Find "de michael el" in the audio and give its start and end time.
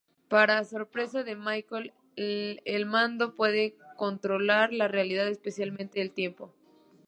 1.23-2.85